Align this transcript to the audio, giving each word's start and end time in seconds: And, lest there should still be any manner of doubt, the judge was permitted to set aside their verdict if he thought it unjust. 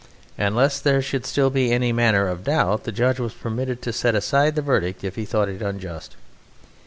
And, 0.35 0.55
lest 0.55 0.83
there 0.83 0.99
should 0.99 1.27
still 1.27 1.51
be 1.51 1.71
any 1.71 1.93
manner 1.93 2.27
of 2.27 2.43
doubt, 2.43 2.85
the 2.85 2.91
judge 2.91 3.19
was 3.19 3.35
permitted 3.35 3.83
to 3.83 3.93
set 3.93 4.15
aside 4.15 4.55
their 4.55 4.63
verdict 4.63 5.03
if 5.03 5.15
he 5.15 5.25
thought 5.25 5.47
it 5.47 5.61
unjust. 5.61 6.15